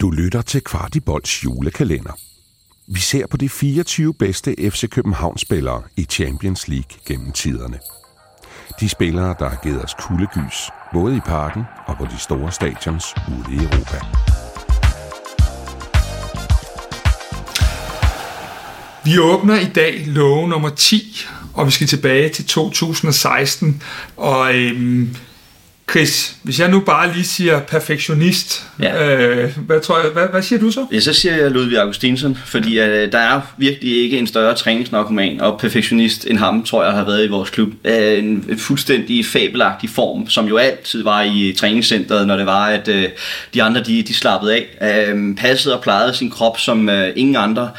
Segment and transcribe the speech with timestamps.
[0.00, 2.12] Du lytter til Kvartibolds julekalender.
[2.86, 7.78] Vi ser på de 24 bedste FC København-spillere i Champions League gennem tiderne.
[8.80, 13.04] De spillere, der har givet os kuldegys, både i parken og på de store stadions
[13.28, 13.98] ude i Europa.
[19.04, 23.82] Vi åbner i dag lov nummer 10, og vi skal tilbage til 2016.
[24.16, 25.16] Og øhm,
[25.90, 29.16] Chris, hvis jeg nu bare lige siger perfektionist, ja.
[29.16, 30.86] øh, hvad, tror jeg, hvad, hvad siger du så?
[30.92, 35.40] Ja, så siger jeg Ludvig Augustinsson, fordi øh, der er virkelig ikke en større træningsnarkoman
[35.40, 37.68] og perfektionist end ham, tror jeg har været i vores klub.
[37.84, 42.88] Øh, en fuldstændig fabelagtig form, som jo altid var i træningscenteret, når det var, at
[42.88, 43.04] øh,
[43.54, 44.66] de andre de, de slappede af.
[45.08, 47.70] Øh, passede og plejede sin krop som øh, ingen andre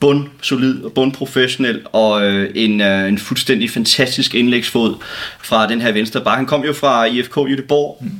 [0.00, 4.94] bund solid og bund professionel og øh, en, øh, en fuldstændig fantastisk indlægsfod
[5.40, 6.36] fra den her venstre bak.
[6.36, 8.10] Han kom jo fra IFK Jødeborg, mm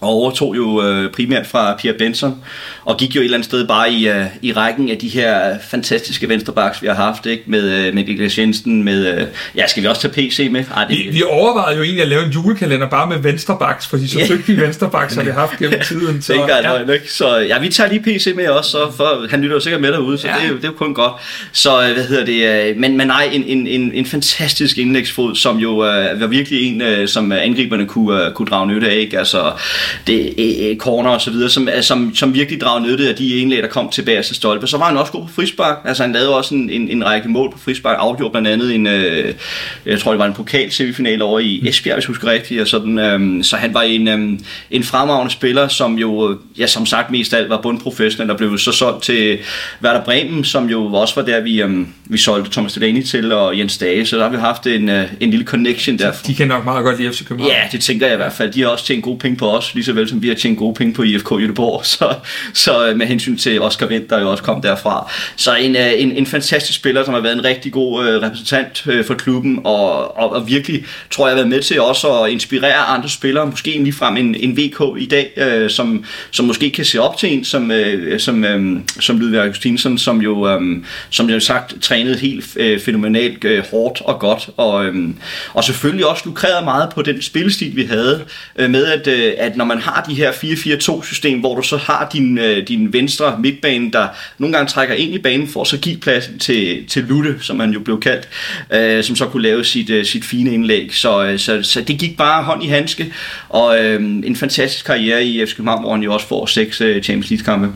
[0.00, 2.44] og overtog jo øh, primært fra Pierre Benson,
[2.84, 5.58] og gik jo et eller andet sted bare i, øh, i rækken af de her
[5.70, 7.42] fantastiske venstrebacks, vi har haft, ikke?
[7.46, 10.64] med, øh, med Niklas Jensen, med, øh, ja, skal vi også tage PC med?
[10.76, 14.08] Ej, det, vi, vi overvejede jo egentlig at lave en julekalender bare med venstrebacks, fordi
[14.08, 16.22] så dygtige venstrebacks har vi haft gennem tiden.
[16.22, 16.92] Så, det ja.
[16.92, 17.12] ikke?
[17.12, 19.92] så ja, vi tager lige PC med også, så for, han lytter jo sikkert med
[19.92, 20.34] derude, så ja.
[20.34, 21.12] det, er jo, det er jo kun godt.
[21.52, 25.34] Så øh, hvad hedder det, øh, men, men nej, en, en, en, en fantastisk indlægsfod,
[25.34, 28.96] som jo øh, var virkelig en, øh, som angriberne kunne, øh, kunne drage nytte af,
[28.96, 29.18] ikke?
[29.18, 29.52] Altså,
[30.06, 33.62] det, øh, corner og så videre, som, som, som virkelig dragede nytte af de indlæg,
[33.62, 34.66] der kom til bagerste stolpe.
[34.66, 35.76] Så var han også god på frispark.
[35.84, 37.96] Altså han lavede også en, en, en række mål på frispark.
[37.98, 39.34] Afgjorde blandt andet en, øh,
[39.86, 42.60] jeg tror det var en pokal semifinal over i Esbjerg, hvis jeg husker rigtigt.
[42.60, 44.38] Og sådan, øh, så han var en, øh,
[44.70, 48.58] en fremragende spiller, som jo, ja som sagt mest af alt var bundprofessionel, og blev
[48.58, 49.38] så solgt til
[49.82, 53.58] Werder Bremen, som jo også var der, vi, øh, vi solgte Thomas Delaney til, og
[53.58, 54.06] Jens Dage.
[54.06, 56.12] Så der har vi haft en, øh, en lille connection der.
[56.26, 57.52] De kan nok meget godt lide FC København.
[57.52, 58.52] Ja, det tænker jeg i hvert fald.
[58.52, 60.58] De har også tjent gode penge på os, lige så vel som vi har tjent
[60.58, 62.14] gode penge på IFK Göteborg, så,
[62.52, 65.12] så øh, med hensyn til Oscar Wendt, der jo også kom derfra.
[65.36, 68.86] Så en, øh, en, en fantastisk spiller, som har været en rigtig god øh, repræsentant
[68.86, 72.30] øh, for klubben, og, og, og virkelig, tror jeg, har været med til også at
[72.30, 76.84] inspirere andre spillere, måske ligefrem en, en VK i dag, øh, som, som måske kan
[76.84, 80.60] se op til en, som, øh, som, øh, som Ludvig Augustinsson, som jo, øh,
[81.10, 85.08] som jeg sagt, trænede helt øh, fænomenalt øh, hårdt og godt, og, øh,
[85.54, 88.24] og selvfølgelig også lukrerede meget på den spillestil, vi havde,
[88.56, 92.08] øh, med at, øh, at når man har de her 4-4-2-system, hvor du så har
[92.12, 94.08] din, øh, din venstre midtbane, der
[94.38, 97.60] nogle gange trækker ind i banen for at så give plads til, til Lutte, som
[97.60, 98.28] han jo blev kaldt,
[98.72, 100.94] øh, som så kunne lave sit, øh, sit fine indlæg.
[100.94, 103.12] Så, øh, så, så det gik bare hånd i handske,
[103.48, 107.02] og øh, en fantastisk karriere i FC København, hvor han jo også får seks øh,
[107.02, 107.72] Champions League-kampe.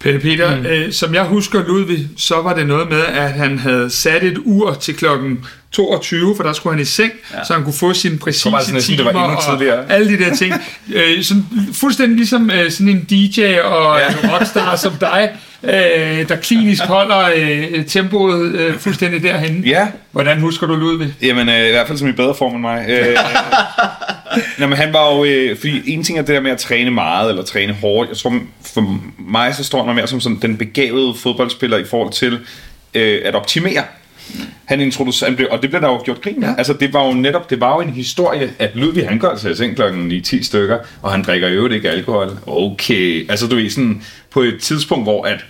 [0.00, 0.66] Peter, Peter mm.
[0.66, 4.38] øh, som jeg husker Ludvig, så var det noget med, at han havde sat et
[4.44, 7.44] ur til klokken 22, for der skulle han i seng, ja.
[7.44, 10.54] så han kunne få sine præcise det timer det var og alle de der ting.
[10.94, 14.08] øh, sådan, fuldstændig ligesom øh, sådan en DJ og ja.
[14.08, 15.30] en rockstar som dig,
[15.62, 19.64] øh, der klinisk holder øh, tempoet øh, fuldstændig derhen.
[19.64, 19.88] Ja.
[20.12, 21.14] Hvordan husker du Ludvig?
[21.22, 22.86] Jamen, øh, i hvert fald som i bedre form end mig.
[22.88, 23.16] Øh,
[24.58, 25.24] Nå, men han var jo...
[25.24, 28.08] Øh, fordi en ting er det der med at træne meget, eller træne hårdt.
[28.08, 28.40] Jeg tror,
[28.74, 32.38] for mig så står han mere som sådan den begavede fodboldspiller i forhold til
[32.94, 33.84] øh, at optimere
[34.64, 36.54] han introducerede, og det blev der jo gjort grin ja.
[36.58, 39.48] Altså det var jo netop, det var jo en historie, at Ludvig han går altså
[39.48, 42.38] i seng klokken 10 stykker, og han drikker jo ikke alkohol.
[42.46, 45.44] Okay, altså du ved sådan, på et tidspunkt, hvor at,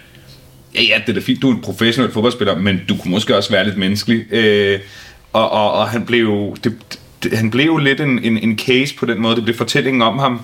[0.75, 3.36] ja ja, det er da fint, du er en professionel fodboldspiller, men du kunne måske
[3.36, 4.32] også være lidt menneskelig.
[4.32, 4.80] Øh,
[5.32, 6.98] og, og, og han blev det,
[7.33, 10.41] han blev lidt en, en, en case på den måde, det blev fortællingen om ham,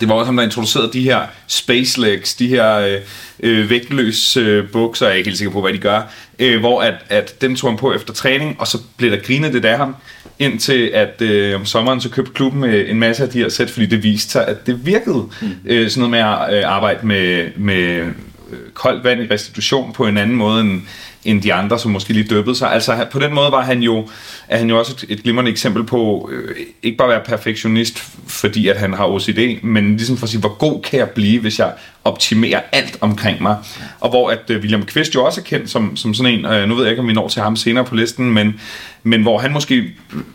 [0.00, 3.00] det var også ham, der introducerede de her space legs, de her øh,
[3.42, 6.02] øh, vægtløse øh, bukser, jeg er ikke helt sikker på, hvad de gør,
[6.38, 9.52] øh, hvor at, at dem tog han på efter træning, og så blev der grinet
[9.52, 9.96] det af ham,
[10.38, 13.70] indtil at øh, om sommeren så købte klubben øh, en masse af de her sæt,
[13.70, 15.28] fordi det viste sig, at det virkede.
[15.40, 15.48] Mm.
[15.64, 18.12] Øh, sådan noget med at øh, arbejde med, med
[18.52, 20.82] Øh, koldt vand i restitution på en anden måde end,
[21.24, 22.72] end de andre, som måske lige døbbede sig.
[22.72, 24.08] Altså på den måde var han jo,
[24.48, 27.98] er han jo også et, et glimrende eksempel på, øh, ikke bare at være perfektionist,
[28.26, 31.40] fordi at han har OCD, men ligesom for at sige, hvor god kan jeg blive,
[31.40, 31.72] hvis jeg
[32.04, 33.56] optimere alt omkring mig.
[34.00, 36.68] Og hvor at øh, William Kvist jo også er kendt som, som sådan en, øh,
[36.68, 38.60] nu ved jeg ikke, om vi når til ham senere på listen, men,
[39.02, 39.84] men hvor han måske,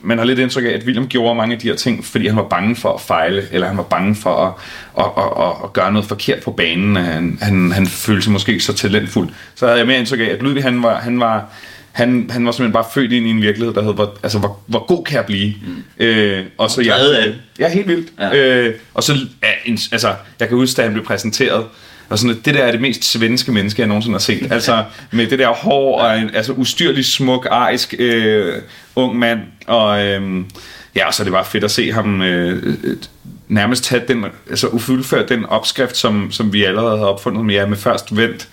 [0.01, 2.35] man har lidt indtryk af, at William gjorde mange af de her ting, fordi han
[2.35, 4.53] var bange for at fejle, eller han var bange for at,
[4.97, 6.95] at, at, at, at gøre noget forkert på banen.
[6.95, 9.29] Han, han, han følte sig måske ikke så talentfuld.
[9.55, 11.49] Så havde jeg mere indtryk af, at Ludvig han var, han var
[11.95, 14.59] han, han var simpelthen bare født ind i en virkelighed, der hed, hvor, altså, hvor,
[14.67, 15.53] hvor god kan jeg blive?
[15.67, 16.05] Mm.
[16.05, 18.11] Øh, og så jeg, ja, helt vildt.
[18.19, 18.35] Ja.
[18.35, 19.13] Øh, og så,
[19.43, 21.65] ja, en, altså, jeg kan huske, da han blev præsenteret,
[22.09, 24.51] og sådan, det der er det mest svenske menneske, jeg nogensinde har set.
[24.51, 28.53] Altså med det der hår og en altså, ustyrlig smuk, arisk øh,
[28.95, 29.39] ung mand.
[29.67, 30.43] Og, øh,
[30.95, 32.75] ja, så er det bare fedt at se ham øh,
[33.47, 37.65] nærmest tage den, altså ufuldføre den opskrift, som, som vi allerede har opfundet med, ja,
[37.65, 38.49] med først vendt,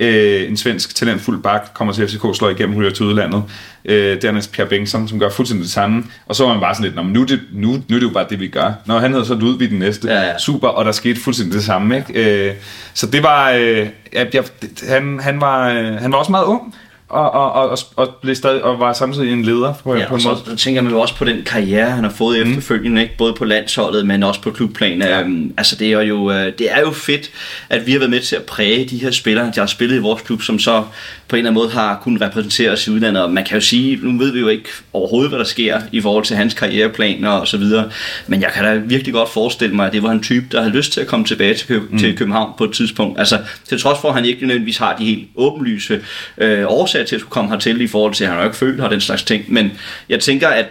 [0.00, 3.42] øh, en svensk talentfuld bak, kommer til FCK, slår igennem, ryger til udlandet.
[3.84, 6.04] Øh, dernæst Pierre Bengtsson, som gør fuldstændig det samme.
[6.26, 8.26] Og så var man bare sådan lidt, nu, det, nu, nu er det jo bare
[8.30, 8.72] det, vi gør.
[8.86, 10.08] Når han hedder så Ludvig den næste.
[10.08, 10.38] Ja, ja.
[10.38, 11.96] Super, og der skete fuldstændig det samme.
[11.96, 12.48] Ikke?
[12.48, 12.54] Øh,
[12.94, 14.44] så det var, øh, jeg, jeg,
[14.88, 16.74] han, han, var, øh, han var også meget ung
[17.08, 20.20] og, og, og, og, blev stadig, og var samtidig en leder på, ja, på en
[20.24, 20.38] måde.
[20.44, 22.50] Så tænker man jo også på den karriere, han har fået mm.
[22.50, 23.16] efterfølgende, ikke?
[23.18, 25.02] både på landsholdet, men også på klubplan.
[25.02, 25.22] Ja.
[25.22, 27.30] Um, altså det er, jo, øh, det er jo fedt,
[27.68, 30.00] at vi har været med til at præge de her spillere, der har spillet i
[30.00, 30.84] vores klub, som så
[31.28, 33.22] på en eller anden måde har kunnet repræsentere os i udlandet.
[33.22, 36.00] Og man kan jo sige, nu ved vi jo ikke overhovedet, hvad der sker i
[36.00, 37.90] forhold til hans karriereplaner og så videre.
[38.26, 40.76] Men jeg kan da virkelig godt forestille mig, at det var en type, der havde
[40.76, 41.98] lyst til at komme tilbage til, Køb- mm.
[41.98, 43.18] til København på et tidspunkt.
[43.18, 43.38] Altså
[43.68, 46.00] til trods for, at han ikke nødvendigvis har de helt åbenlyse
[46.38, 48.58] øh, årsager til at skulle komme hertil i forhold til, at han har jo ikke
[48.58, 49.44] følt og den slags ting.
[49.48, 49.72] Men
[50.08, 50.66] jeg tænker, at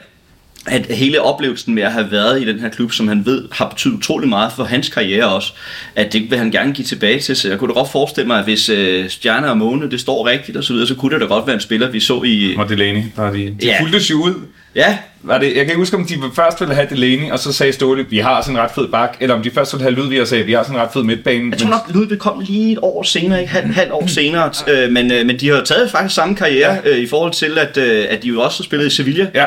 [0.67, 3.69] at hele oplevelsen med at have været i den her klub, som han ved har
[3.69, 5.53] betydet utrolig meget for hans karriere også,
[5.95, 7.35] at det vil han gerne give tilbage til.
[7.35, 10.27] Så jeg kunne da godt forestille mig, at hvis øh, Stjerner og Måne, det står
[10.27, 12.55] rigtigt og så videre, så kunne det da godt være en spiller, vi så i...
[12.57, 13.81] Og Delaney, der de, de Ja.
[13.81, 14.33] fulgtes jo ud.
[14.75, 17.53] Ja, Var det, jeg kan ikke huske, om de først ville have Delaney, og så
[17.53, 19.95] sagde Ståle, vi har sådan en ret fed bak, eller om de først ville have
[19.95, 21.51] Ludvig og sagde, vi har sådan en ret fed midtbane.
[21.51, 24.91] jeg tror nok, Ludvig kom lige et år senere, ikke halv, halv år senere, øh,
[24.91, 28.05] men, øh, men de har taget faktisk samme karriere øh, i forhold til, at, øh,
[28.09, 29.27] at de jo også har spillet i Sevilla.
[29.33, 29.45] Ja.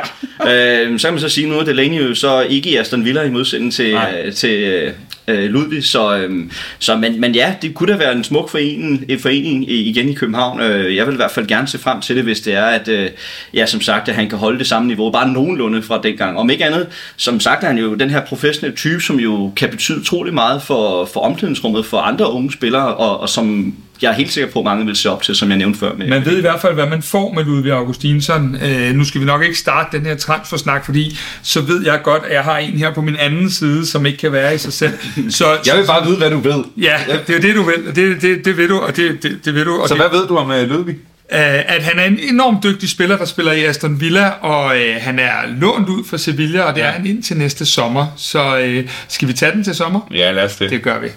[0.82, 3.22] øh, så kan man så sige, nu er Delaney jo så ikke i Aston Villa
[3.22, 4.92] i modsætning til, øh, til øh,
[5.28, 6.44] øh, Ludvig, så, øh,
[6.78, 10.14] så men, men ja, det kunne da være en smuk forening, en forening igen i
[10.14, 10.60] København.
[10.60, 12.88] Øh, jeg vil i hvert fald gerne se frem til det, hvis det er, at
[12.88, 13.10] øh,
[13.54, 16.38] ja, som sagt, at han kan holde det samme niveau, bare nogenlunde fra dengang.
[16.38, 16.86] Om ikke andet,
[17.16, 20.62] som sagt er han jo den her professionelle type, som jo kan betyde utrolig meget
[20.62, 24.58] for, for omklædningsrummet for andre unge spillere, og, og som jeg er helt sikker på,
[24.58, 25.94] at mange vil se op til, som jeg nævnte før.
[25.94, 28.56] Med, Man ved i hvert fald, hvad man får med Ludvig Augustinsson.
[28.62, 32.22] Øh, nu skal vi nok ikke starte den her transfersnak, fordi så ved jeg godt,
[32.24, 34.72] at jeg har en her på min anden side, som ikke kan være i sig
[34.72, 34.92] selv.
[35.30, 36.64] Så, Jeg vil bare vide, hvad du ved.
[36.76, 36.96] Ja,
[37.26, 37.96] det er det, du vil.
[37.96, 39.80] Det, det, det ved du, og det, det, det ved du.
[39.80, 40.96] Og Så det, hvad ved du om uh, Ludvig?
[41.32, 44.96] øh, at han er en enormt dygtig spiller, der spiller i Aston Villa, og øh,
[45.00, 48.06] han er lånt ud fra Sevilla, og det er han indtil næste sommer.
[48.16, 50.00] Så øh, skal vi tage den til sommer?
[50.14, 50.70] Ja, lad os det.
[50.70, 51.08] Det gør vi.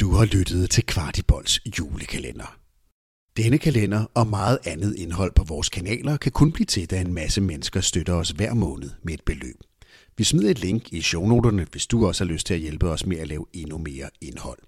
[0.00, 2.58] Du har lyttet til Kvartibolds julekalender.
[3.36, 7.14] Denne kalender og meget andet indhold på vores kanaler kan kun blive til, da en
[7.14, 9.56] masse mennesker støtter os hver måned med et beløb.
[10.16, 13.06] Vi smider et link i shownoterne, hvis du også har lyst til at hjælpe os
[13.06, 14.58] med at lave endnu mere indhold.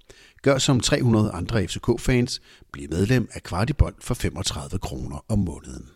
[0.42, 2.40] Gør som 300 andre FCK-fans.
[2.72, 5.88] Bliv medlem af Kvartibold for 35 kroner om måneden.